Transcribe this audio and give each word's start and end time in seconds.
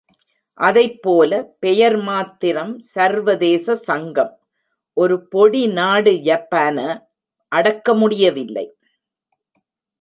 அதைப்போல 0.57 1.31
பெயர் 1.59 1.97
மாத்திரம் 1.99 2.71
சர்வதேச 2.93 3.75
சங்கம், 3.89 4.33
ஒரு 4.97 5.17
பொடிநாடு 5.31 6.13
ஜப்பான 6.29 6.77
அடக்கமுடியவில்லை. 7.51 8.67